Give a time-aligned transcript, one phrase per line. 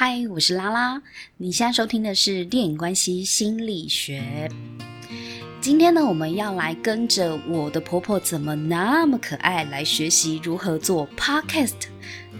[0.00, 1.02] 嗨，我是拉拉。
[1.38, 4.48] 你现在收听的是电影关系心理学。
[5.60, 11.88] 今天呢，我们要来跟着我的婆婆怎么那么可爱来学习如何做 Podcast。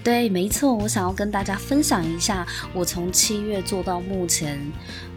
[0.05, 4.57] 对，没错，我想要跟大家分享一下，我从七月做到目前，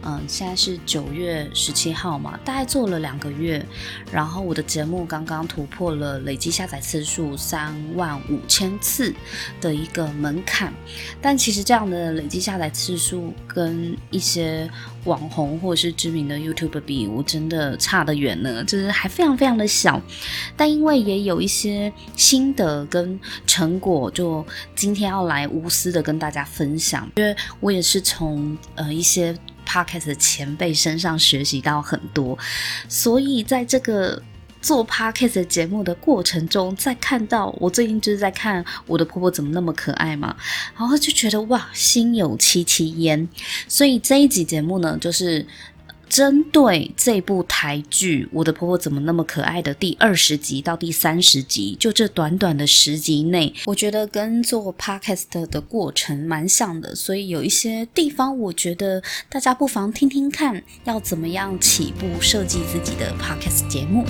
[0.04, 3.64] 嗯，现在是九月十七号嘛，大概做了两个月，
[4.10, 9.14] 然后我的节目刚刚突破了累计下载次数三万五千次
[9.60, 10.74] 的一个门槛，
[11.20, 14.68] 但其实这样的累计下载次数跟一些
[15.04, 20.02] 网红或者是知名的 YouTube 比，我真的差得远呢，就是还非常非常的小，
[20.56, 29.32] 但因为也有一些心得跟成果，就今天要来无私的跟大家分享，因为我也是从呃一些。
[29.72, 32.38] Podcast 的前辈身上学习到很多，
[32.90, 34.22] 所以在这个
[34.60, 40.36] 做 Podcast 节目的过程中，在看到我最近就是在看我的婆婆怎么那么可爱嘛，
[40.76, 43.26] 然后就觉得哇，心有戚戚焉。
[43.66, 45.46] 所以这一集节目呢，就是。
[46.12, 64.04] 针对这部台剧《我的婆婆怎么那么可爱》的第二十集到第三十集，就这短短的十集内，我觉得跟做 podcast 的过程蛮像的，所以有一些地方，我觉得大家不妨听听看，要怎么样起步设计自己的 podcast 节目。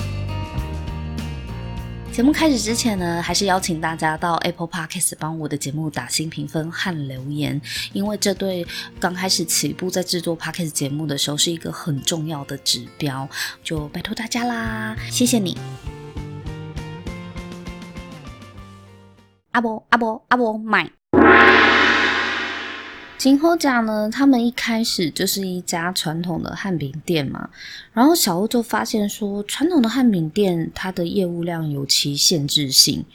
[2.13, 7.59] 节目开始之前呢，还是邀请大家到 Apple Podcast 帮我的节目打新评分和留言，
[7.91, 8.63] 因为这对
[8.99, 13.27] 刚开始起步在制作 Podcast 节目的时候是一个很重要的指标，
[13.63, 15.57] 就拜托大家啦，谢谢你。
[19.53, 20.91] 阿伯阿伯阿伯买。
[23.23, 27.49] 今后家呢，他们一开始就是一家传统的汉饼店嘛，
[27.93, 33.05] 然后小欧就发现说，传统的汉饼店它的业务量有其限制性，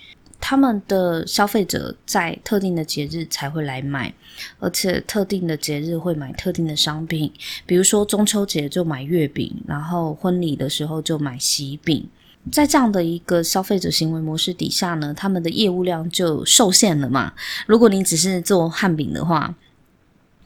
[0.41, 4.15] 他们的消费者在特定的节日才会来买，
[4.59, 7.31] 而且特定的节日会买特定的商品，
[7.67, 12.09] 比如说中秋节就买月饼，然后婚礼的时候就买喜饼，
[12.51, 17.35] 在这样的一个消费者行为模式底下呢，他们的业务量就受限了嘛。
[17.67, 19.55] 如果你只是做汉饼的话，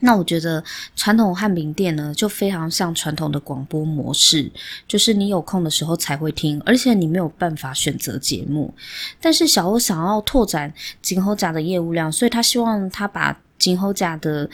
[0.05, 0.61] 那我觉得
[0.97, 4.51] 传统汉饼店呢，就非常像传统的广播模式，
[4.85, 8.73] 就是你有空的时候才会听，而且你没有办法选择节目。
[9.21, 14.49] 但是小欧想要拓展今后家的业务量，所以他希望他把今后家的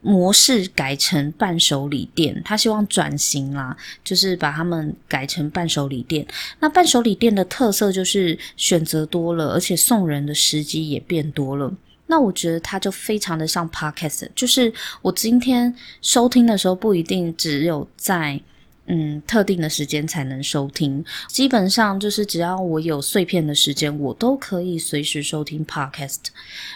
[0.00, 6.26] 模式改成伴手礼店，他希望转型啦，就是把他们改成伴手礼店。
[6.60, 11.70] 那伴手礼店的特色就是选择多了，而且送人的时机也变多了。
[12.10, 15.72] 那我觉得它就非常的像 Podcast，就是我今天
[16.02, 18.40] 收听的时候不一定只有在
[18.86, 26.18] 嗯特定的时间才能收听，基本上就是只要我有碎片的时间，我都可以随时收听 Podcast。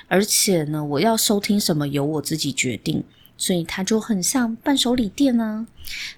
[0.07, 3.03] 而且呢，我要收听什么由我自己决定，
[3.37, 5.67] 所以它就很像伴手礼店啊。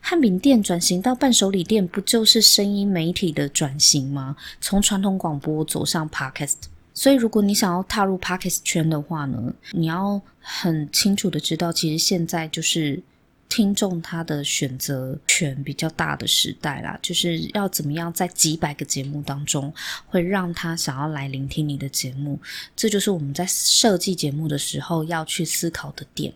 [0.00, 4.36] 汉饼店转型到伴手礼店，不就是声音媒体的转型吗？
[4.60, 6.75] 从传统广播走向 Podcast。
[6.98, 13.02] 所以，如果你想要踏入 Podcast 圈的话呢，你要很清楚的知道，其实现在就是
[13.50, 16.98] 听众他的选择权比较大的时代啦。
[17.02, 19.70] 就是要怎么样在几百个节目当中，
[20.06, 22.40] 会让他想要来聆听你的节目，
[22.74, 26.32] 这就是我们在设计节目的时候要去思考的点。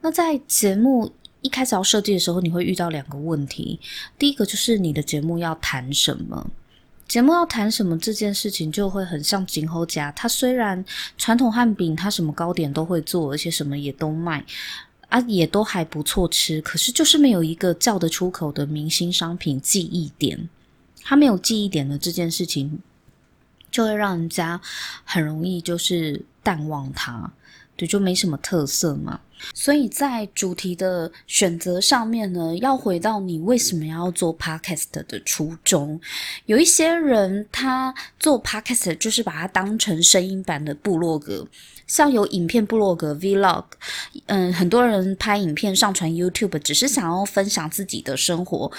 [0.00, 3.78] 那在节目一开始要设计的时候，你会遇到两个问题。
[4.18, 6.50] 第一个就是你的节目要谈什么。
[7.08, 10.84] 节目要谈什么这件事情就会很像今后家，他虽然
[11.16, 14.44] 传统汉饼，他什么糕点都会做，而且什么也都卖，
[15.08, 20.48] 啊，也都还不错吃，可是就是没有一个叫得出口的明星商品记忆点，
[21.02, 22.80] 他没有记忆点的这件事情，
[23.70, 24.60] 就会让人家
[25.04, 27.32] 很容易就是淡忘它。
[27.76, 29.20] 对，就没什么特色嘛。
[29.54, 36.00] 所以在主题的选择上面呢，要回到你为什么要做 podcast 的初衷。
[36.46, 41.46] 有一些人他做 podcast 就是把它当成声音版的部落格，
[41.86, 43.64] 像有影片部落格 vlog，
[44.24, 48.72] 嗯，很多人拍影片上传 YouTube，只是想要分享自己的生活。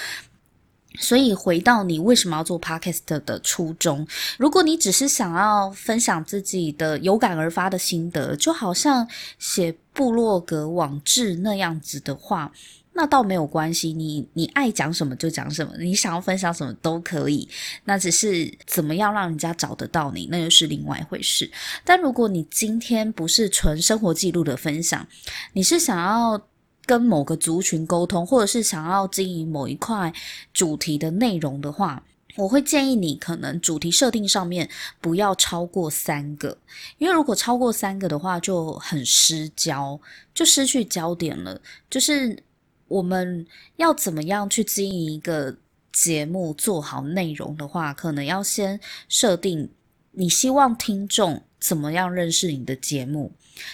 [0.98, 4.06] 所以回到你为什么要做 Podcast 的初衷，
[4.36, 9.08] 如果你只是想要分享自己的有感而发的心得，就好像
[9.38, 12.52] 写部落格网志那样子的话，
[12.92, 13.92] 那倒没有关系。
[13.92, 17.48] 你你爱讲什么就讲什么，你想要分享什么都可以。
[17.84, 21.50] 那只是怎么样让人家找得到你，那又是另外一回事。
[21.84, 25.06] 但如果你今天不是纯生活记录的分享，
[25.52, 26.40] 你是想要
[26.88, 30.10] 跟某个族群沟通，或者是想要经营某一块
[30.54, 32.02] 主题的内容的话，
[32.36, 34.66] 我会建议你可能主题设定上面
[34.98, 36.56] 不要超过三个，
[36.96, 40.00] 因为如果超过三个的话就很失焦，
[40.32, 41.60] 就失去焦点了。
[41.90, 42.42] 就是
[42.86, 43.46] 我们
[43.76, 45.54] 要怎么样去经营一个
[45.92, 48.80] 节目，做好内容的话，可能要先
[49.10, 49.68] 设定
[50.12, 53.32] 你希望听众怎么样认识你的节目。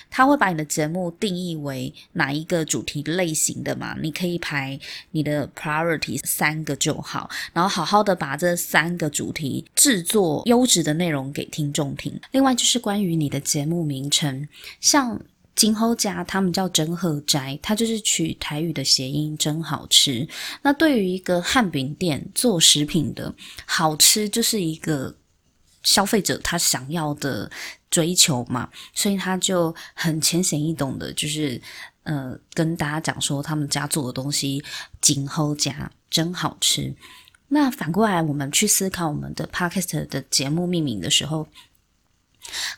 [0.08, 3.94] 他会把你的节目定义为哪一个主题类型的嘛？
[4.00, 12.18] 你可以排你的 priority 三个就好，然后好好的把这三个主题制作优质的内容给听众听。
[12.30, 14.48] 另外就是关于你的节目名称，
[14.80, 15.20] 像
[15.54, 20.26] 今后家他们叫真喝斋，它就是取台语的谐音，真好吃。
[20.62, 23.34] 那对于一个汉饼店做食品的，
[23.66, 25.14] 好吃就是一个
[25.84, 27.48] 消费者他想要的。
[27.90, 31.62] 追求嘛，所以他就很浅显易懂的，就是
[32.02, 34.64] 呃，跟大家讲说他们家做的东西
[35.00, 35.72] 真好吃，
[36.10, 36.92] 真好吃。
[37.46, 41.46] 那反过来，我们去思考我们的 Podcast 的节目命名的时候。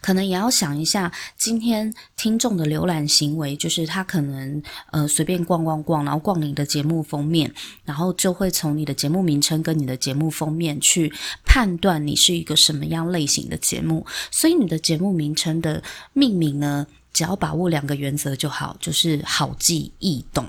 [0.00, 7.52] 可能也要想一下，今天听众的浏览行为，就是他可能呃随便逛逛逛，然后逛你的节目封面，
[7.84, 11.12] 然后就会从你的节目名称跟你的节目封面去
[11.44, 14.06] 判断你是一个什么样类型的节目。
[14.30, 15.82] 所以你的节目名称的
[16.12, 20.48] 命名呢，只要把握两个原则就好，就是好记易懂。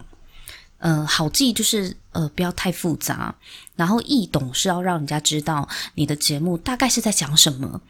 [0.79, 3.33] 呃，好记就是呃不要太复杂，
[3.75, 7.81] 然后易懂是要让人家知道你的节目大概是在讲什么。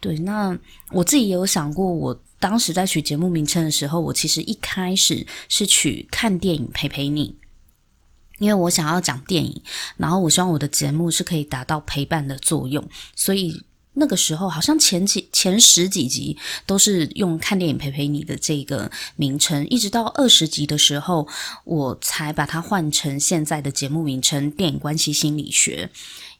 [0.00, 0.56] 对，那
[0.92, 7.36] 我自己也有想过，我当时在取节目名称的时候，我其实一开始是取看电影陪陪你，
[8.38, 9.60] 因为我想要讲电影，
[9.96, 13.64] 然后我希望我的节目是可以达到陪伴的作用，所以
[13.94, 21.26] 那个时候好像前几前十几集都是用看电影陪陪你的这个名称，一直到二十集的时候，
[21.64, 25.90] 我才把它换成现在的节目名称《电影关系心理学》，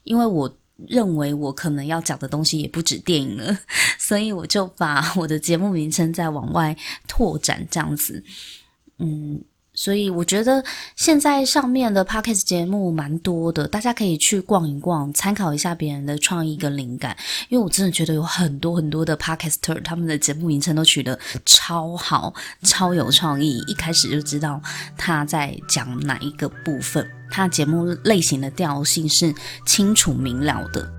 [0.04, 0.56] 因为我。
[0.86, 3.58] 认为我可能要讲的东西也不止电影了，
[3.98, 6.76] 所以我就把我的节目名称再往外
[7.06, 8.22] 拓展，这样子，
[8.98, 9.42] 嗯。
[9.78, 10.64] 所以我觉得
[10.96, 17.16] 现在上面的 Podcast 节目蛮多的，大家可以去逛一逛，参考一下别人的创意跟灵感。
[17.48, 21.16] 因为我真的觉得有很多很多的 Podcaster，他们的节目名称都取得
[21.46, 22.34] 超好，
[22.64, 24.60] 超有创意，一开始就知道
[24.96, 29.32] 他在讲哪一个部分，他节目类型的调性是
[29.64, 30.97] 清楚明了的。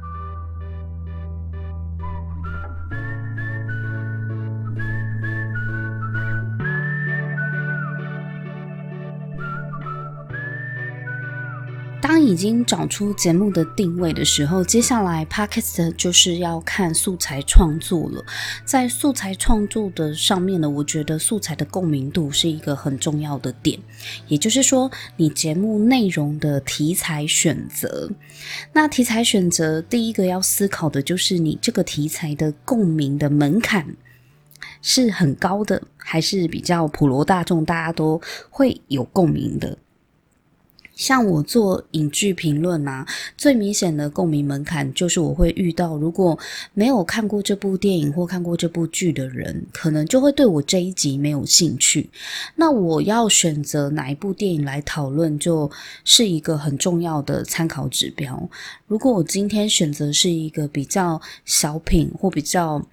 [12.09, 18.25] 当已经找出节目的定位的时候，接下来 Podcast 就是要看素材创作了。
[18.65, 23.79] 在素材创作的上面呢，我觉得素材的共鸣度是一个很重要的点。
[24.27, 28.09] 也就是说，你节目内容的题材选择，
[28.73, 33.85] 那题材选择第一个要思考的就是你这个题材的共鸣的门槛
[34.81, 38.19] 是很高的，还是比较普罗大众，大家都
[38.49, 39.77] 会有共鸣的。
[40.99, 43.07] 像我做影剧评论啊，
[43.37, 46.37] 最明显的共鸣门槛就是我会遇到，如果
[46.73, 52.09] 没有看过这部电影或看过这部剧的人，可能就会对我这一集没有兴趣。
[52.55, 55.71] 那我要选择哪一部电影来讨论，就
[56.03, 58.49] 是一个很重要的参考指标。
[58.85, 62.85] 如果我今天选择是一个比较小品或比较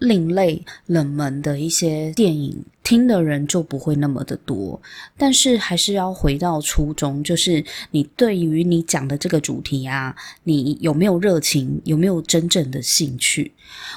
[0.00, 4.80] 另类、冷门的一些电影，听的人就不会那么的多。
[5.16, 13.52] 但是还是要回到初衷，就是你对于你讲的这个主题啊，你有没有热情，有没有真正的兴趣？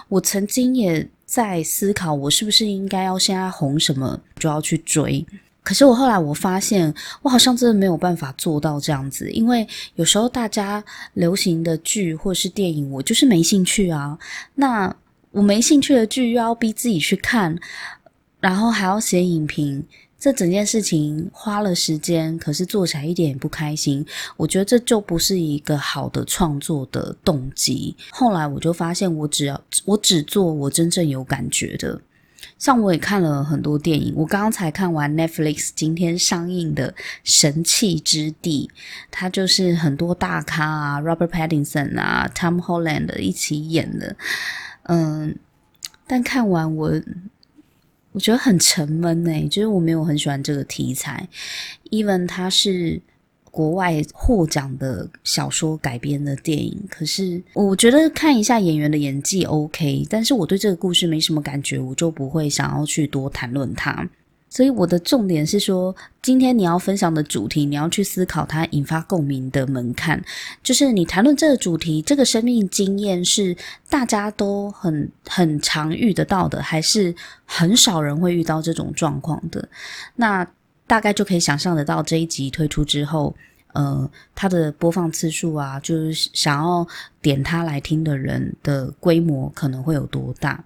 [0.09, 5.25] 我曾经也在思考，我是不是应该要现在红什么就要去追。
[5.63, 14.19] 可是我后来我发现，我好像真的没有办法做到这样子，因为有时候大家流行的剧或是电影，我就是没兴趣啊。
[14.55, 14.93] 那
[15.33, 17.57] 我没兴趣的剧又要逼自己去看，
[18.39, 19.83] 然后还要写影评，
[20.19, 24.05] 这整件事情花了时间，可是做起来一点也不开心。
[24.37, 27.95] 我觉得这就不是一个好的创作的动机。
[28.11, 31.99] 后来我就发现，我只要我只做我真正有感觉的。
[32.59, 36.91] 像我也看了很多电影，我刚刚才看完 Netflix 今天上映的
[37.23, 38.69] 《神器之地》，
[39.09, 44.15] 它就是很多大咖啊，Robert Pattinson 啊，Tom Holland 一起演的。
[44.83, 45.35] 嗯，
[46.05, 46.91] 但看完我，
[48.11, 51.27] 我觉得很沉闷诶，就是我没有很喜欢这个题材。
[51.91, 53.01] Even 它是
[53.49, 64.09] 国外获奖的小说改编的电影，可是我觉得看一下演员的演技 OK，但是我对这个故事没什么感觉，我就不会想要去多谈论它。
[64.53, 70.23] 所以我的重点是说，今天你要分享的主题，你要去思考它引发共鸣的门槛。
[70.61, 73.57] 就是你谈论这个主题，这个生命经验是
[73.89, 79.67] 大家都很很常遇得到的，还是很少人会遇到这种状况的？
[80.17, 80.47] 那
[80.85, 83.35] 大概就可以想象得到这一集推出之后，
[83.73, 86.87] 呃，它的播放次数啊，就是想要
[87.23, 90.63] 点它来听的人的规模可能会有多大。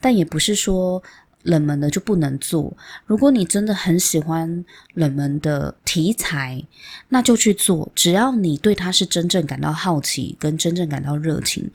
[0.00, 1.00] 但也不是说。
[1.42, 2.76] 冷门的就不能做。
[3.06, 4.64] 如果你真的很喜欢
[5.00, 6.62] 冷门的题材，
[7.08, 7.90] 那就去做。
[7.96, 11.68] 只要你对它是真正感到好奇，跟真正感到热情，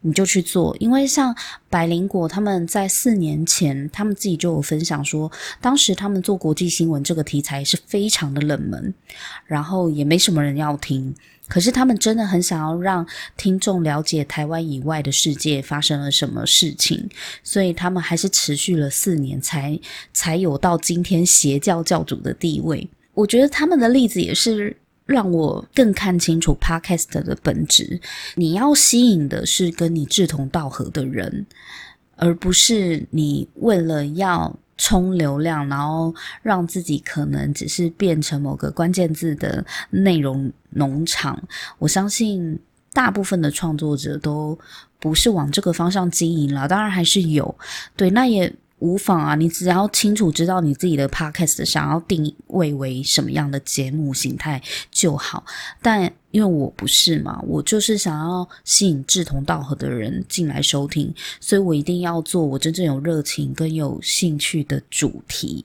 [0.00, 0.76] 你就去做。
[0.80, 1.32] 因为像
[1.68, 8.92] 百灵果他们在四年前，他们自己就有分享说，当时他们做国际新闻这个题材是非常的冷门，
[9.46, 11.14] 然后也没什么人要听。
[11.48, 13.04] 可是他们真的很想要让
[13.36, 17.08] 听众了解台湾以外的世界发生了什么事情，
[17.42, 19.76] 所以他们还是持续了四年才，
[20.12, 22.69] 才有到今天邪教教主的地位。
[23.14, 28.00] 我觉得他们的例子也是让我更看清楚 Podcast 的本质。
[28.34, 31.46] 你要吸引的是跟你志同道合的人，
[32.16, 34.58] 而不是你为了要。
[34.82, 41.38] 冲流量，然后让自己可能只是变成某个关键字的内容农场。
[41.78, 42.58] 我相信
[42.94, 44.58] 大部分的创作者都
[44.98, 47.54] 不是往这个方向经营了，当然还是有，
[47.94, 48.50] 对，那也。
[48.80, 54.60] 无妨啊，你只要清楚知道你自己的 podcast 想要定位为什么样的节目形态
[54.90, 55.44] 就好。
[55.80, 65.64] 但因为我不是嘛，我就是想要吸引志同道合的人进来收听，所以我一定要做我真正有热情跟有兴趣的主题。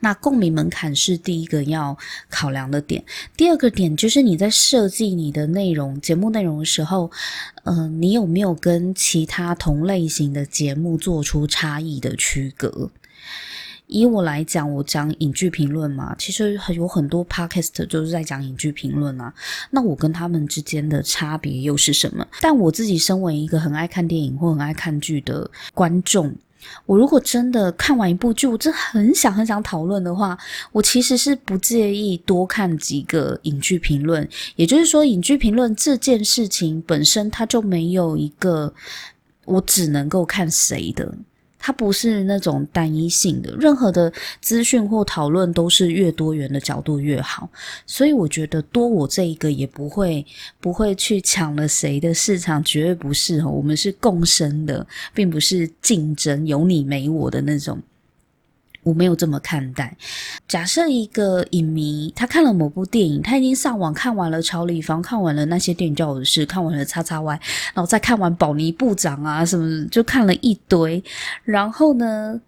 [0.00, 1.96] 那共鸣门槛是第一个要
[2.28, 3.04] 考量的点，
[3.36, 7.10] 第二个点就是你在设计你的内容、节目内容的时候，
[7.64, 12.90] 呃，你有没有跟其他同类型的节目做出差异的区隔？
[13.86, 19.32] 以我来讲，我讲影剧评论嘛，其实有很多 podcast 就是在讲影剧评论啊。
[19.70, 22.26] 那我跟他们之间的差别又是什么？
[22.42, 26.36] 但我自己身为一个很爱看电影或很爱看剧的观众。
[26.86, 30.36] 我如果真的看完一部剧，我真的很想很想讨论的话，
[30.72, 34.28] 我其实是不介意多看几个影剧评论。
[34.56, 38.72] 也就是说，影剧评论这件事情本身，它就没有一个
[39.44, 41.14] 我只能够看谁的。
[41.58, 47.50] 它不是那种单一性的，任何的资讯或讨论都是越多元的角度越好。
[47.86, 50.24] 所以我觉得多我这一个也不会
[50.60, 53.48] 不会去抢了谁的市场，绝对不是哦。
[53.48, 57.78] 我们是共生的，并不是竞争，有你没我的那种。
[58.88, 59.96] 我没有这么看待。
[60.48, 67.36] 假设一个影迷，他看了某部电影，他已经上网看完了《超立方》，看完了那些电影教我的事，看完了《叉叉 Y》，
[67.74, 71.02] 然后再看完宝尼部长啊什么，就看了一堆。
[71.44, 72.40] 然后呢，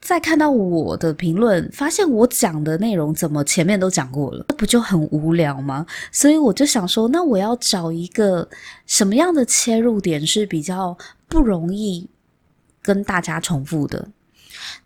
[0.00, 5.84] 再看到我的评论，发现我讲的内容怎么前面都讲过了，那不就很无聊吗？
[6.12, 8.48] 所以我就想说，那我要找一个
[8.86, 10.96] 什么样的切入点是比较
[11.28, 12.08] 不容易
[12.80, 14.08] 跟大家重复的。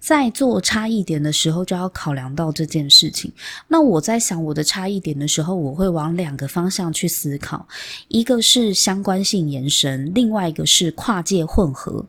[0.02, 3.30] 在做差异点的时候，就要考量到这件事情。
[3.68, 7.68] 那我在想我的差异点的时候，我会往两个方向去思考，
[8.09, 12.04] 一个是相关性延伸，另外一个是跨界混合。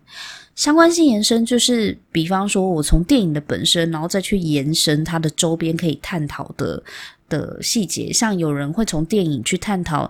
[0.56, 6.82] 相关性延伸就是，比方说我从电影的本身，然后再去延伸它的周边可以探讨的
[7.30, 10.10] 的细节，像有人会从电影去探讨。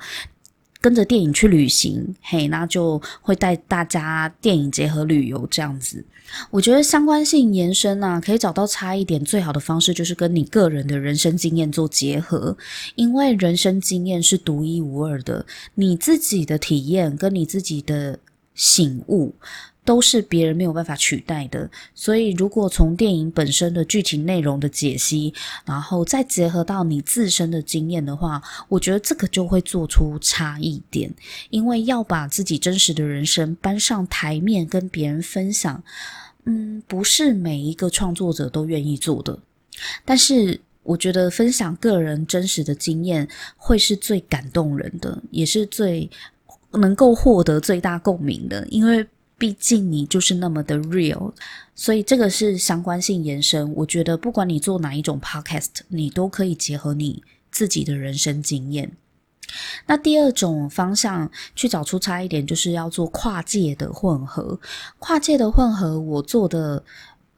[0.83, 6.03] 跟着电影去旅行，嘿，那就会带大家电影结合旅游这样子。
[6.51, 12.57] 我觉得相关性延伸啊，可以找到差一点，最好的方式就是跟你个人的人生经验做结合，
[12.95, 18.19] 因为人生经验是独一无二的，你自己的体验跟你自己的
[18.53, 19.33] 醒悟。
[19.85, 25.33] 都是别人没有办法取代的，所以如果从电影本身的剧情内容的解析，
[25.65, 31.13] 然后再结合到你自身的经验的话，我觉得这个就会做出差异点。
[31.49, 35.83] 因为要把自己真实的人生搬上台面跟别人分享，
[36.45, 39.37] 嗯，不是每一个创作者都愿意做的。
[40.05, 46.09] 但是我觉得分享个人真实的经验会是最感动人的，也是最
[46.71, 49.05] 能够获得最大共鸣的，因为。
[49.43, 51.33] 毕竟你就是那么的 real，
[51.75, 53.75] 所以这个是相关性延伸。
[53.75, 57.21] 我觉得不管你做哪一种 podcast，你都可以结合你
[57.51, 58.95] 自己的人生经验。
[59.85, 64.57] 那第二种方向去找出差一点，就是要做跨界的混合。
[64.97, 66.81] 跨界的混合，我做的。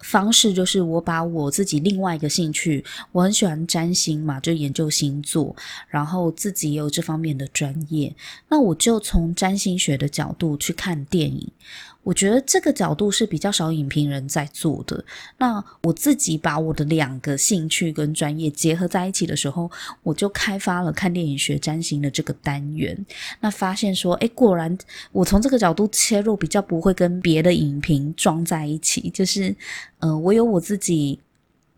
[0.02, 5.56] 方式就是我把我自己另外一个兴趣，我很喜欢占星嘛，就研究星座，
[5.88, 8.16] 然后自己也有这方面的专业，
[8.50, 11.52] 那我就从占星学的角度去看电影。
[12.06, 15.04] 我觉得这个角度是比较少影评人在做的。
[15.40, 19.70] 那我自己把我的两个兴趣跟专业结合在一起的时候，
[20.04, 22.96] 我就开发了看电影学占星的这个单元。
[23.40, 24.78] 那发现说，诶，果然
[25.12, 29.10] 我从这个角度切入，比较不会跟别的影评撞在一起。
[29.10, 29.56] 就是，
[29.98, 31.20] 呃，我有我自己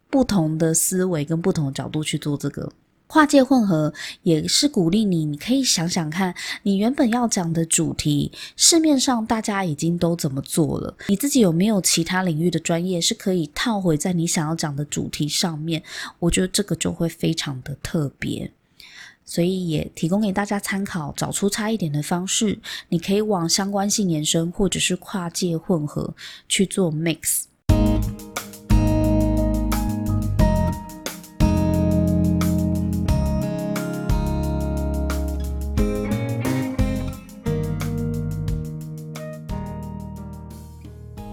[0.10, 2.70] 不同的思维跟不同的角度去做这个。
[3.08, 15.82] 跨界混合也是鼓励你，你可以想想看，你原本要讲的主题，市面上大家已经都怎么做了，你自己有没有其他领域的专业是可以套回在你想要讲的主题上面？
[16.20, 18.52] 我觉得这个就会非常的特别，
[19.24, 22.60] 所以也提供给大家参考，找出差异点的方式，
[22.90, 26.14] 你可以往相关性延伸，或者是跨界混合
[26.50, 27.44] 去做 mix。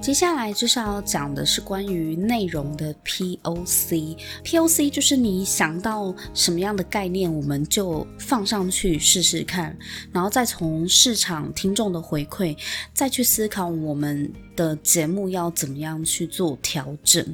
[0.04, 4.14] 接下来就是要讲的是关于内容的 POC。
[4.44, 9.74] POC 就是你想到什么样的概念，我们就放上去试试看，
[10.12, 12.54] 然后再从市场听众的回馈，
[12.92, 17.24] 再去思考我们的节目要怎么样去做调整。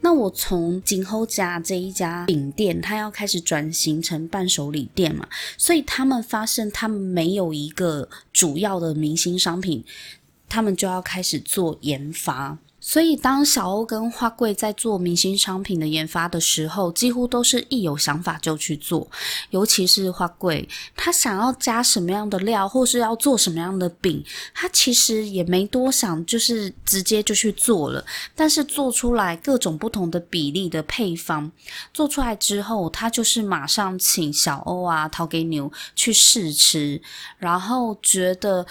[0.00, 5.26] 那我从锦后家这一家饼店，它要开始转型成伴手礼店嘛，
[5.58, 9.84] 所以他们发现他们没有一个主要的明星商品。
[10.54, 19.10] 他们就要开始做研发，所以当小欧跟花贵在做明星商品的研发的时候，几乎都是一有想法就去做。
[19.50, 28.04] 尤其是花贵，他想要加什么样的料，或是要做什么样的饼，他其实也没多想，就是直接就去做了。
[28.36, 31.50] 但是做出来各种不同的比例的配方，
[31.92, 37.02] 做出来之后，他就是马上请小欧啊、陶给牛去试吃，
[37.38, 38.64] 然后觉得。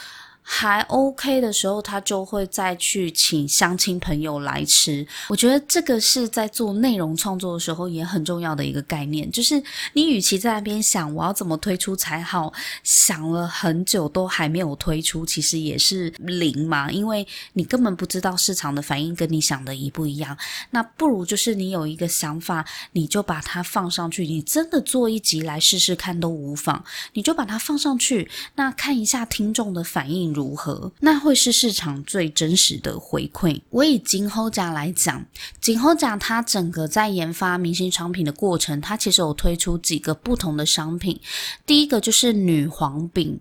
[0.46, 5.08] 还 OK 的时候，他就会再去请相亲朋友来吃。
[5.30, 12.52] 我觉得这个是在做内容创作的时候也很重要的一个概念，就是你与其在那边想我要怎么推出才好，
[12.84, 20.38] 想了很久都还没有推出，其实也是零嘛，因为你根本不知道市场的反应跟你想的一不一样。
[20.72, 30.33] 那不如就是你有一个想法，你就把它放上去，你真的做一集来试试看都无妨，你就把它放上去，那看一下听众的反应。
[30.34, 30.92] 如何？
[31.00, 33.62] 那会是市场最真实的回馈。
[33.70, 35.24] 我以锦后家来讲，
[35.62, 41.20] 锦后家它整个在研发明星商品的过程，它其实有推出几个不同的商品。
[41.66, 43.40] 第一个就是女皇饼，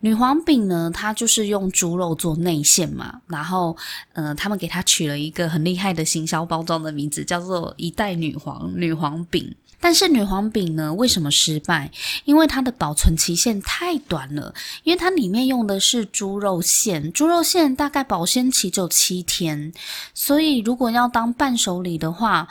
[0.00, 3.76] 女皇饼呢，它就是用猪肉做内馅嘛，然后
[4.12, 9.54] 呃，他们给它取了一个很厉害的行销包装的名字，叫做一代女皇女皇饼。
[9.80, 11.90] 但是女皇饼呢，为什么失败？
[12.24, 19.72] 因为它的保存期限太短了，因为它里面用的是猪肉馅，猪肉馅大概保鲜期只有七天，
[20.14, 22.48] 所以如果要当伴手礼的话，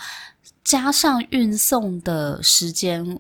[0.63, 3.19] 加上运送的时间。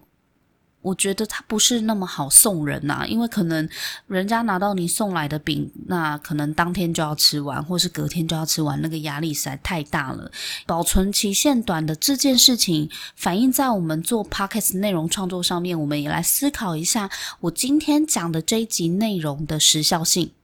[0.87, 3.67] 我觉得它不是那么好送人呐、因为可能
[4.07, 10.31] 人家拿到你送来的饼，那可能当天就要吃完，或是隔天就要吃完，那个压力实在太大了。
[10.65, 17.09] 保存期限短的这件事情，反映在我们做 Podcast 内容创作上面，我们也来思考一下，
[17.41, 20.36] 我今天讲的这一集内容的时效性。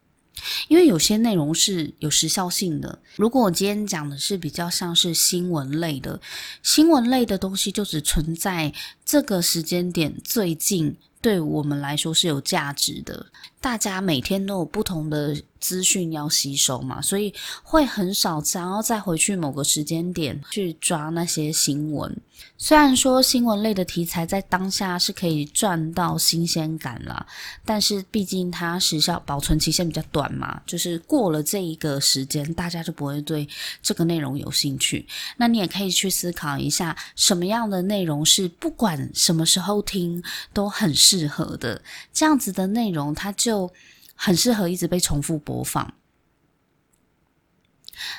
[0.68, 3.00] 因为有些内容是有时效性的。
[3.16, 6.20] 如果我今天讲的是比较像是新闻类的，
[6.62, 8.74] 新闻类的东西就只存在
[9.06, 13.26] 这个时间点最近，对我们来说是有价值的。
[13.62, 17.34] 大家每天都有不同的资讯要吸收嘛，所以
[17.64, 22.14] 会很少想要再回去某个时间点去抓那些新闻。
[22.58, 27.26] 虽然说新闻类的题材在当下是可以赚到新鲜感啦，
[27.64, 33.48] 但是毕竟它时效保存期限比较短嘛，就是过了这一个时间，大家就不会对
[33.82, 35.08] 这个内容有兴趣。
[35.38, 43.72] 那你也可以去思考一下，什么样的内容是不管什么时候听都很适适合的，这样子的内容它就。
[44.16, 45.92] 很适合一直被重复播放。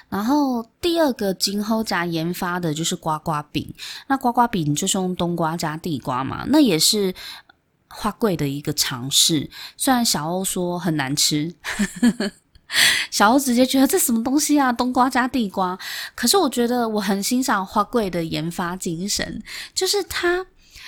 [0.09, 3.73] 然后第二个今后家研发的就是瓜瓜饼，
[4.09, 7.15] 那瓜瓜饼就是用冬瓜加地瓜嘛，那也是
[7.89, 9.49] 花贵的一个尝试。
[9.77, 11.55] 虽然小欧说很难吃，
[13.09, 15.79] 小欧直接觉得这什么东西啊，冬瓜加地瓜。
[16.17, 19.41] 可是我觉得我很欣赏花贵的研发精神，
[19.73, 20.45] 就是他。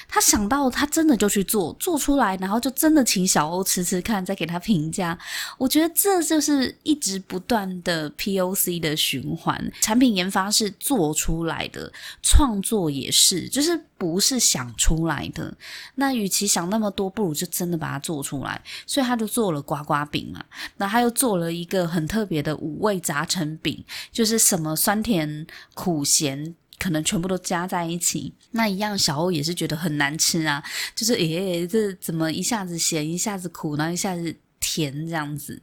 [0.08, 5.18] 他想到他真的就去做，做出来，然后就真的请小欧吃吃看，再给他评价。
[5.58, 9.72] 我觉得这就是一直不断的 POC 的循环。
[9.80, 11.92] 产品研发是做出来的，
[12.22, 15.54] 创作也是，就是不是想出来的。
[15.96, 18.62] 那与其想那么多，不如就真的把它做出来。
[18.86, 20.44] 所以他就做了呱呱饼嘛，
[20.76, 26.54] 那他又做了一个很特别的五味杂陈饼，就是什么酸甜苦咸。
[26.78, 30.62] 可能全部都加在一起，那一样小欧也是觉得很难吃啊，
[30.94, 35.60] 就是诶、欸，这怎么一下子咸，一下子苦，然后一下子甜这样子？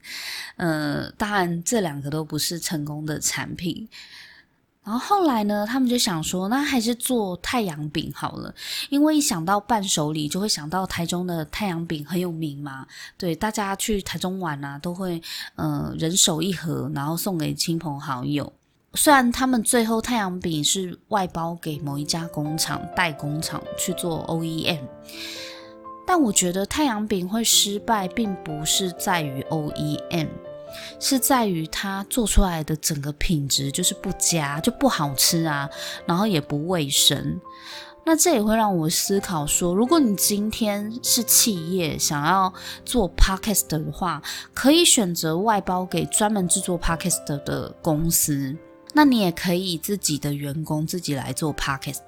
[0.57, 3.87] 呃，当然这两个都不是成功的产品。
[4.85, 8.53] 然后后来呢，他们就想说，那还是做太阳饼好了，
[8.89, 12.85] 因为一想到伴手礼，就会想到台中的太阳饼很有名嘛。
[13.17, 15.21] 对，大家去台中玩啊，都会
[15.55, 18.51] 呃人手一盒，然后送给亲朋好友。
[18.95, 24.81] 虽然他们最后太阳饼是外包给某一家工厂代工厂去做 OEM，
[26.05, 30.27] 但我觉得太阳饼会失败，并不是在于 OEM，
[30.99, 35.67] 是在于它做出来的整个品质就是不佳，就不好吃啊，
[36.05, 37.41] 然后也不卫生。
[38.05, 42.53] 那这也会让我思考说，如果你今天是企业想要
[42.85, 44.21] 做 Podcast 的话，
[44.53, 48.55] 可以选择外包给专门制作 Podcast 的公司。
[48.93, 52.01] 那你也可以自己的员工自己来做 podcast，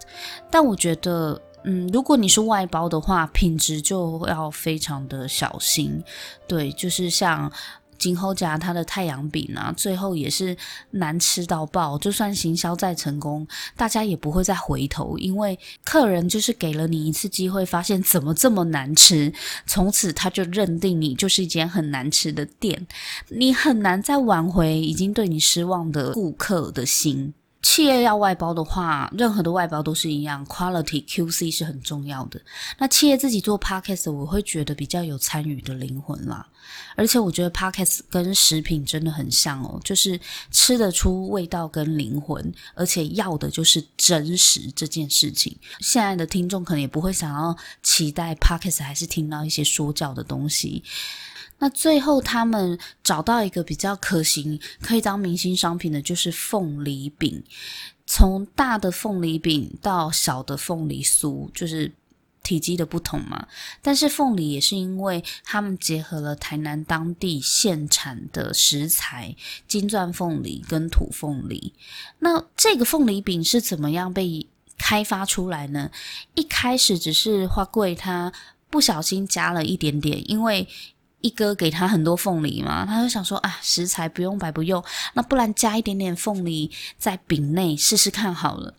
[0.49, 6.03] 但我觉得，嗯，如果你是外包的话，品质就要非常的小心。
[6.47, 7.51] 对，就是像。
[7.97, 10.55] 今后夹他的太阳饼啊，最后也是
[10.91, 11.97] 难吃到爆。
[11.97, 19.33] 就算行销再成功，大家也不会再回头，因为客人就是给了你一次机会，发现怎么这么难吃，
[19.65, 22.85] 从此他就认定你就是一间很难吃的店，
[23.29, 27.33] 你很难再挽回已经对你失望的顾客的心。
[27.65, 32.39] 企业要外包的话，任何的外包都是一样，quality QC 是很重要的。
[32.77, 36.47] 那企业自己做 podcast，我会觉得比较有参与的灵魂啦。
[36.95, 40.19] 而且我觉得 podcast 跟食品真的很像哦，就是
[40.51, 45.57] 吃得出味道跟灵魂，而且要的就是真实这件事情。
[45.79, 50.83] 现在的听众可能也不会想要期待 podcast 还是听到一些说教的东西。
[51.65, 57.43] 那最后，他们找到一个比较可行、可以当明星商品的，就是凤梨饼。
[58.05, 61.91] 从大的凤梨饼到小的凤梨酥，就是
[62.43, 63.47] 体积的不同嘛。
[63.81, 69.35] 但是凤梨也是因为他们结合了台南当地现产的食材——
[69.67, 71.73] 金钻凤梨跟土凤梨。
[72.19, 74.45] 那这个凤梨饼是怎么样被
[74.77, 75.89] 开发出来呢？
[76.35, 78.31] 一开始只是花贵他
[78.69, 80.67] 不小心加了一点点，因为。
[81.25, 84.83] 一哥给他很多凤梨嘛，他就想说啊，食材不用白不用，
[85.15, 88.71] 那不然加一点点凤梨在饼内试试看好了。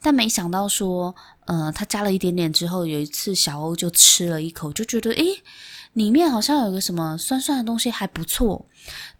[0.00, 5.42] 但没想到说，呃，他加了一点点之后，有一次小欧就吃了一口，就觉得诶。
[5.92, 8.64] 里面好像有个什么酸酸的东西，还不错，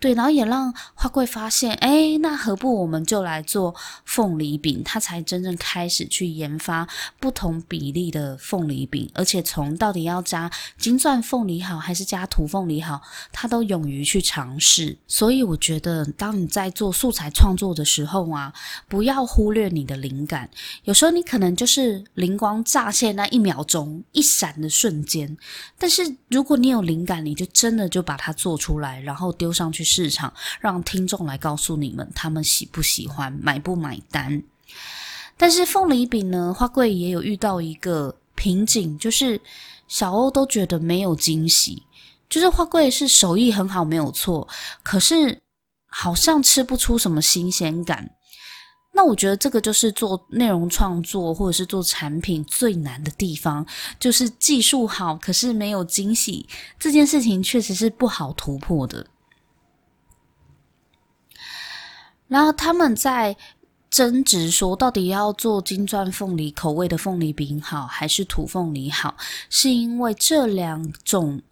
[0.01, 4.83] 对，然后也让花贵发现，诶，那何不我们就来做凤梨饼？
[4.85, 6.88] 他才真正开始去研发
[7.20, 14.98] 不同比例的凤梨饼，而且从到底要加金钻凤梨好，还是加土凤梨好，他都勇于去尝试。
[15.07, 18.53] 所以我觉得，当你在做素材创作的时候啊，
[18.88, 20.51] 不要忽略你的灵感。
[20.83, 25.37] 有时候你可能就是灵光乍现那一秒钟，一闪的瞬间，
[25.79, 34.43] 但是如果你有灵感，你就真的就把它做出来，然后丢上去市场，让听众来告诉你们他们喜不喜欢，买不买单。
[35.37, 39.41] 但是凤梨饼呢，花贵也有遇到一个瓶颈，就是
[39.88, 41.83] 小欧都觉得没有惊喜，
[42.29, 44.47] 就是花贵是手艺很好，没有错，
[44.83, 45.41] 可是
[45.87, 48.11] 好像吃不出什么新鲜感。
[48.95, 53.67] 那我觉得这个就是做内容创作或者是做产品最难的地方，
[53.99, 56.47] 就是技术好，可是没有惊喜，
[56.79, 59.07] 这件事情确实是不好突破的。
[62.33, 63.37] 然后他们在
[63.90, 69.14] 争执说，到底要做金钻凤梨口味的凤梨饼好，还是土凤梨好？
[69.51, 71.42] 是因为这两种。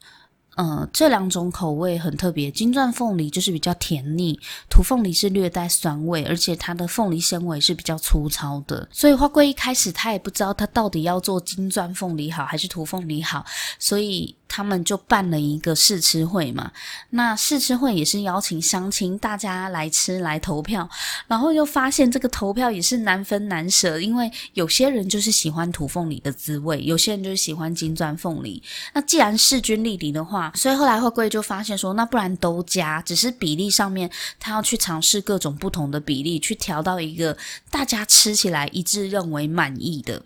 [0.57, 4.39] 呃，这两种口味很特别，金钻凤梨就是比较甜腻，
[4.69, 8.87] 土凤梨是略带酸味，而且它的凤梨纤维是比较粗糙的。
[8.93, 13.47] 所以花贵一开始他也不知道他到底要做金钻凤梨好还是土凤梨好，
[13.79, 14.37] 所以。
[14.53, 16.73] 他们就办了一个试吃会嘛，
[17.11, 20.91] 那试吃会也是邀请乡亲大家来吃来投票，
[21.29, 28.61] 然后又发现这个投票也是难分难舍，因为有些人就是喜欢土凤梨的滋味，有些人就是喜欢金钻凤梨。
[28.93, 34.11] 那既然势均力敌的话，所以后来花贵就发现说，那不然都加，只是比例上面
[34.41, 37.37] 他要去尝试各种不同的比例，去调到一个
[37.71, 40.21] 大家吃起来一致认为满意的。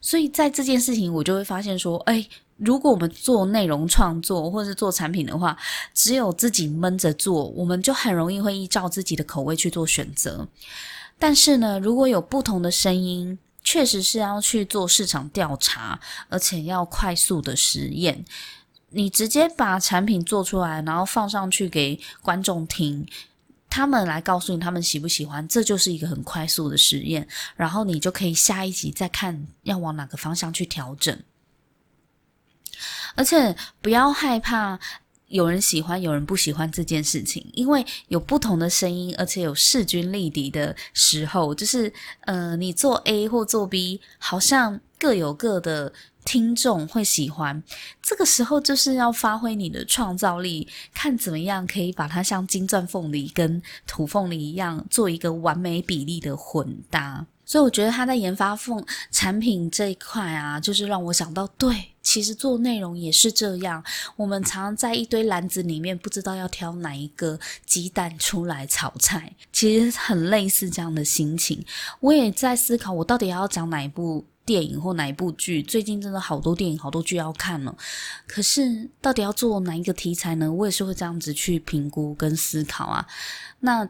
[0.00, 2.26] 所以在这件事情，我就会发现说，哎，
[2.60, 5.56] 如果我们做内容创作或是做产品的话，
[5.94, 10.46] 只有自己闷着做，我们就很容易会依照自己的口味去做选择。
[11.18, 18.24] 但是呢，如果有不同的声音，确实是要去做市场调查，而且要快速的实验。
[18.90, 23.06] 你直接把产品做出来，然后放上去给观众听，
[23.68, 27.28] 他们来告诉你他们喜不喜欢，这就是一个很快速的实验。
[27.54, 31.16] 然后你就可以下一集再看要往哪个方向去调整。
[33.20, 34.80] 而且不要害怕
[35.28, 45.92] 有人喜欢，有人不喜欢这件事情，因为有不同的声音，而且有势均力敌的时候，就是呃，你做 A 或做 B，好像各有各的。
[46.22, 47.62] 听众会喜欢，
[48.02, 57.26] 这个时候就是要发挥你的创造力，看怎么样可以把它像金钻凤梨跟土凤梨一样，做一个完美比例的混搭。
[57.50, 63.82] 所以我觉得他在研发凤产品这一块啊，就是让我想到，对，其实做内容也是这样。
[64.14, 71.64] 我们常常在一堆篮子里面，不知道要挑哪一个鸡蛋出来炒菜，其实很类似这样的心情。
[71.98, 74.24] 我也在思考，我到底要讲哪一部。
[74.46, 75.62] 电影或哪一部剧？
[75.62, 77.72] 最近真的好多电影、好多剧要看了。
[78.26, 80.52] 可是到底要做哪一个题材呢？
[80.52, 83.06] 我也是会这样子去评估跟思考啊。
[83.60, 83.88] 那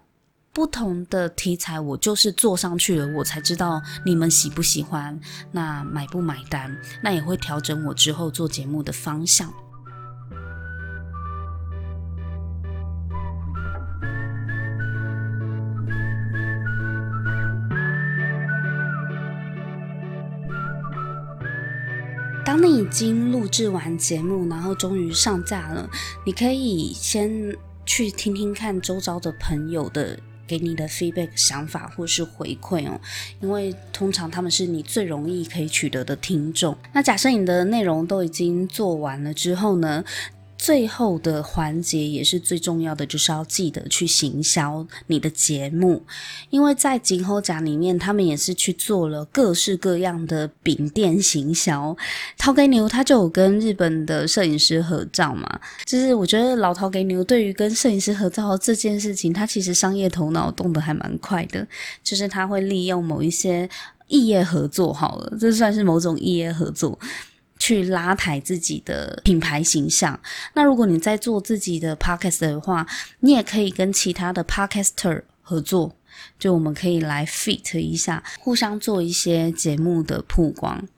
[0.53, 5.19] 不同的题材，我就是做上去了，我才知道你们喜不喜欢，
[5.53, 9.53] 那买不买单，那也会调整我之后做节目的方向。
[22.45, 25.89] 当你已经录制完节目，然后终于上架了，
[26.27, 30.19] 你可以先去听听看周遭的朋友的
[30.51, 33.01] 给你的 feedback 想法或是回馈哦，
[33.41, 36.77] 因为通常他们是你最容易可以取得的听众。
[36.93, 40.05] 那假设你的内容都已经做完了之后呢？
[40.63, 46.03] 最后的环节也是最重要的，就是要记得去行销你的节目，
[46.51, 51.97] 因为在金甌家里面，他们也是去做了各式各样的饼店行销。
[52.37, 55.49] 头家牛他就有跟日本的摄影师合照嘛，
[55.87, 61.67] 就是我觉得老头家牛对于跟摄影师合照这件事情，他其实商业头脑动得还蛮快的，
[62.05, 63.67] 就是他会利用某一些
[64.09, 66.99] 异业合作，好了，这算是某种异业合作。
[67.61, 70.19] 去拉抬自己的品牌形象。
[70.55, 72.85] 那如果你在做自己的 podcast 的话，
[73.21, 75.95] 你也可以跟其他的 podcaster 合作，
[76.39, 80.89] 就我们可以来 fit 一下，互相做一些节目的曝光。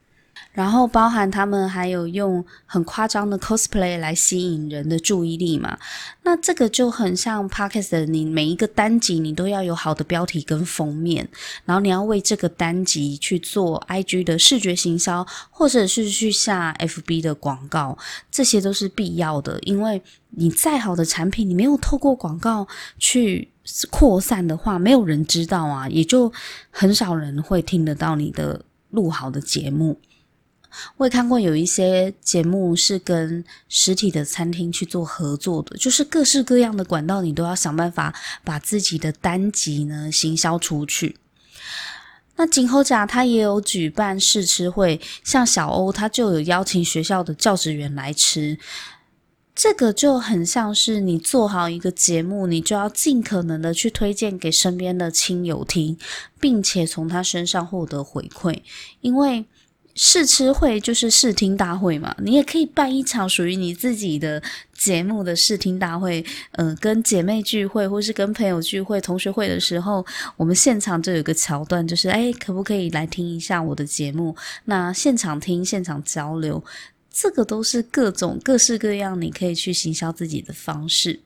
[0.53, 5.77] 然后包含他们还有用很夸张的 cosplay 来吸引人的注意力嘛，
[6.21, 11.27] 那这个就很像 podcast 的，你每一个单集你都要有好的标题跟封面，
[11.65, 17.97] 然后你要为这个单集去做 IG 的视觉行销，或者是去下 FB 的广告，
[18.31, 22.67] 这些都是必要的，因为你再好的产品，你没有透过广告
[22.99, 23.49] 去
[23.89, 26.31] 扩散的话，没有人知道啊，也就
[26.69, 29.99] 很少人会听得到你的录好的节目。
[30.97, 41.17] 我也看过有一些节目是跟实体的餐厅去做合作的，就是各式各样的管道，你都要想办法把自己的单集呢行销出去。
[42.35, 48.57] 那金甌家他也有举办试吃会，像小欧他就有邀请学校的教职员来吃，
[49.53, 55.97] 这个就很像是你做好一个节目，你就要尽可能的去推荐给身边的亲友听，
[56.39, 58.61] 并且从他身上获得回馈，
[59.01, 59.45] 因为。
[59.95, 64.41] 试吃会就是试听大会嘛，你也可以办一场属于你自己的
[64.73, 66.25] 节目的试听大会。
[66.53, 74.35] 嗯、跟姐妹聚会或是跟朋友聚会、同学会的时候，我们现场就有个桥段，就是诶，可不可以来听一下我的节目？
[74.65, 76.63] 那现场听、现场交流，
[77.11, 81.19] 这个都是各种各式各样你可以去行销自己的方式。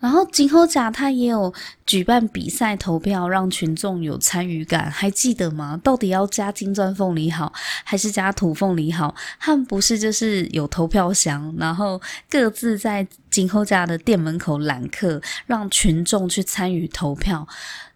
[0.00, 1.52] 然后金猴家他也有
[1.86, 5.78] 举办比赛投票，让群众有参与感，还记得吗？
[5.84, 7.52] 到底要加金钻凤梨好，
[7.84, 9.14] 还是加土凤梨好？
[9.38, 17.46] 他们不是就是有投票箱，然后各自在金猴家的店门口揽客，让群众去参与投票。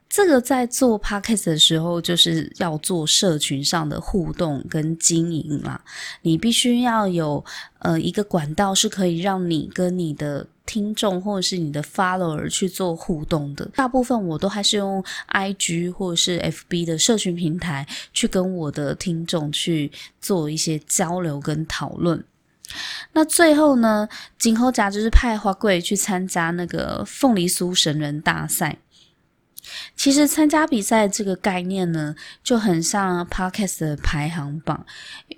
[0.07, 5.81] 这个在做 podcast 的时候，就是要做社群上的互动跟经营嘛。
[6.23, 7.45] 你必须要有
[7.81, 13.69] 呃一个管道，是可以让你跟你的听众或者是你的 follower 去做互动的。
[13.75, 22.25] 大部分我都还是用 IG 或者是 FB 的社群平台去跟我的听众去做一些交流跟讨论。
[23.13, 28.79] 那最后呢，金甌家就是派花贵去参加那个凤梨酥神人大赛。
[29.97, 34.85] 其实参加比赛这个概念呢，就很像 Podcast 的排行榜，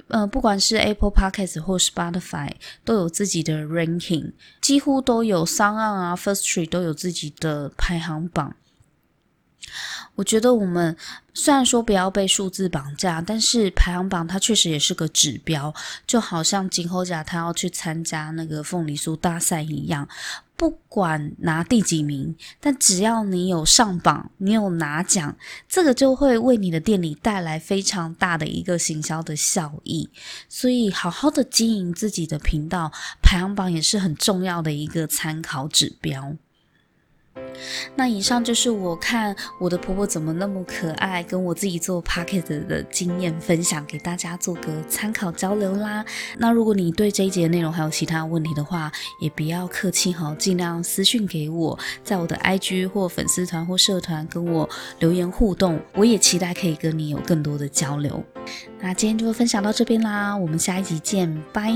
[0.08, 2.50] 呃，不管是 Apple Podcast 或 Spotify
[2.84, 8.56] 都有自己的 ranking，几乎都有 SoundOn 啊、Firstory 都有自己的排行榜。
[10.14, 10.96] 我觉得我们
[11.34, 15.74] 虽然说不要被数字绑架，但是排行榜它确实也是个指标，
[16.06, 20.08] 就好像金猴甲他要去参加那个凤梨酥大赛一样，
[20.56, 25.36] 不管拿第几名，但只要你有上榜，你有拿奖，
[25.68, 30.08] 这个就会为你的店里带来非常大的一个行销的效益。
[30.48, 32.90] 所以，好好的经营自己的频道，
[33.22, 36.36] 排行榜也是很重要的一个参考指标。
[37.94, 46.04] 那以上就是我看我的婆婆怎么那么可爱，跟我自己做 pocket 的经验分享给大家做个参考交流啦。
[46.38, 54.68] 那如果你对这一节的内容还有其他问题的话，也不要客气哈，尽量私讯给我，在我的 IG 或粉丝团或社团跟我
[54.98, 58.22] 留言互动，我也期待可以跟你有更多的交流。
[58.80, 61.72] 那今天就分享到这边啦，我们下一集见，拜。